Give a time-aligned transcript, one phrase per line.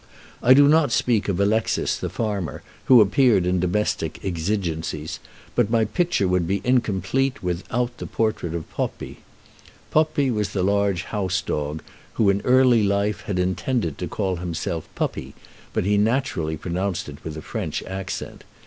[0.41, 5.19] I do not speak of Alexis, the farmer, who appeared in domestic exigencies;
[5.53, 9.19] but my picture would be incomplete without the portrait of Poppi.
[9.91, 11.83] Poppi was the large house dog,
[12.13, 15.35] who in early life had intended to call himself Puppy,
[15.71, 18.43] but he naturally pronounced it with a French accent.